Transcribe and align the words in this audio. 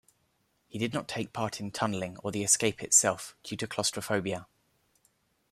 He 0.67 0.79
did 0.79 0.95
not 0.95 1.07
take 1.07 1.31
part 1.31 1.59
in 1.59 1.69
tunnelling 1.69 2.17
or 2.23 2.31
the 2.31 2.43
escape 2.43 2.81
itself, 2.81 3.35
due 3.43 3.55
to 3.57 3.67
claustrophobia. 3.67 4.47